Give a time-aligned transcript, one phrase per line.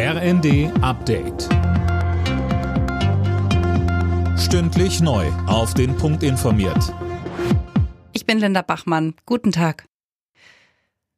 [0.00, 1.48] RND Update.
[4.38, 5.26] Stündlich neu.
[5.48, 6.94] Auf den Punkt informiert.
[8.12, 9.14] Ich bin Linda Bachmann.
[9.26, 9.86] Guten Tag.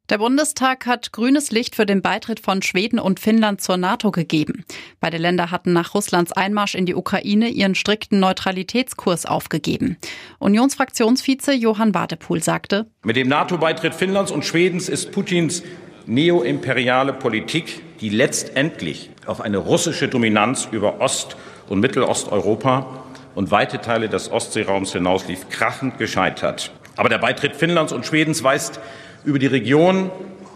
[0.09, 4.65] Der Bundestag hat grünes Licht für den Beitritt von Schweden und Finnland zur NATO gegeben.
[4.99, 9.97] Beide Länder hatten nach Russlands Einmarsch in die Ukraine ihren strikten Neutralitätskurs aufgegeben.
[10.39, 15.61] Unionsfraktionsvize Johann Wadepool sagte, Mit dem NATO-Beitritt Finnlands und Schwedens ist Putins
[16.05, 21.37] neoimperiale Politik, die letztendlich auf eine russische Dominanz über Ost-
[21.69, 23.03] und Mittelosteuropa
[23.35, 26.71] und weite Teile des Ostseeraums hinauslief, krachend gescheitert.
[26.97, 28.79] Aber der Beitritt Finnlands und Schwedens weist
[29.23, 30.11] über die Region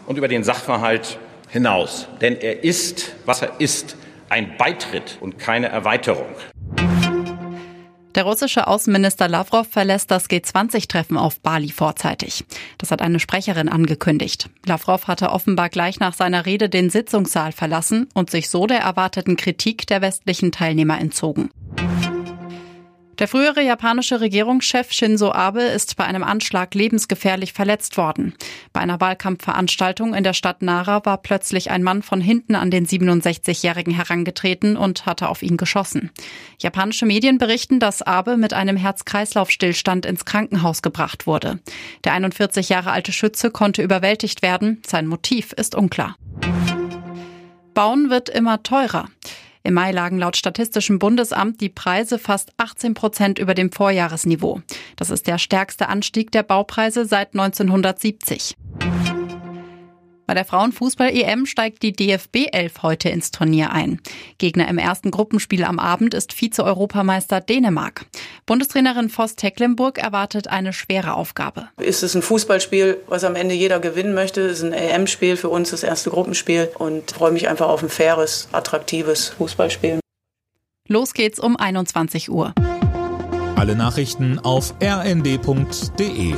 [0.05, 1.17] und über den Sachverhalt
[1.49, 2.07] hinaus.
[2.21, 3.95] Denn er ist, was er ist,
[4.29, 6.27] ein Beitritt und keine Erweiterung.
[8.15, 12.45] Der russische Außenminister Lavrov verlässt das G20-Treffen auf Bali vorzeitig.
[12.77, 14.49] Das hat eine Sprecherin angekündigt.
[14.65, 19.35] Lavrov hatte offenbar gleich nach seiner Rede den Sitzungssaal verlassen und sich so der erwarteten
[19.35, 21.49] Kritik der westlichen Teilnehmer entzogen.
[23.19, 28.33] Der frühere japanische Regierungschef Shinzo Abe ist bei einem Anschlag lebensgefährlich verletzt worden.
[28.73, 32.85] Bei einer Wahlkampfveranstaltung in der Stadt Nara war plötzlich ein Mann von hinten an den
[32.85, 36.11] 67-Jährigen herangetreten und hatte auf ihn geschossen.
[36.59, 41.59] Japanische Medien berichten, dass Abe mit einem Herz-Kreislauf-Stillstand ins Krankenhaus gebracht wurde.
[42.03, 44.81] Der 41 Jahre alte Schütze konnte überwältigt werden.
[44.85, 46.17] Sein Motiv ist unklar.
[47.73, 49.07] Bauen wird immer teurer.
[49.65, 54.61] Im Mai lagen laut Statistischem Bundesamt die Preise fast 18 Prozent über dem Vorjahresniveau.
[54.95, 58.55] Das ist der stärkste Anstieg der Baupreise seit 1970.
[60.27, 64.01] Bei der Frauenfußball-EM steigt die DFB 11 heute ins Turnier ein.
[64.39, 68.05] Gegner im ersten Gruppenspiel am Abend ist Vize-Europameister Dänemark.
[68.47, 71.69] Bundestrainerin Voss Tecklenburg erwartet eine schwere Aufgabe.
[71.77, 74.41] Ist es ein Fußballspiel, was am Ende jeder gewinnen möchte?
[74.41, 76.71] Es ist ein EM-Spiel für uns, das erste Gruppenspiel.
[76.79, 79.99] Und freue mich einfach auf ein faires, attraktives Fußballspiel.
[80.87, 82.53] Los geht's um 21 Uhr.
[83.55, 86.35] Alle Nachrichten auf rnd.de